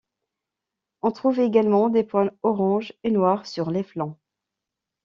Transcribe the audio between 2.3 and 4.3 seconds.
orange et noirs sur les flanc.